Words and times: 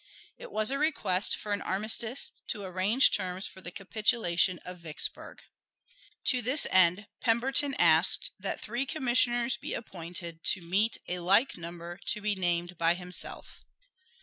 It 0.35 0.51
was 0.51 0.71
a 0.71 0.79
request 0.79 1.37
for 1.37 1.53
an 1.53 1.61
armistice 1.61 2.31
to 2.47 2.63
arrange 2.63 3.11
terms 3.11 3.45
for 3.45 3.61
the 3.61 3.69
capitulation 3.69 4.57
of 4.65 4.79
Vicksburg. 4.79 5.43
To 6.25 6.41
this 6.41 6.65
end 6.71 7.05
Pemberton 7.21 7.75
asked 7.75 8.31
that 8.39 8.59
three 8.59 8.87
commissioners 8.87 9.57
be 9.57 9.75
appointed 9.75 10.43
to 10.43 10.61
meet 10.63 10.97
a 11.07 11.19
like 11.19 11.55
number 11.55 11.99
to 12.07 12.19
be 12.19 12.33
named 12.33 12.79
by 12.79 12.95
himself. 12.95 13.63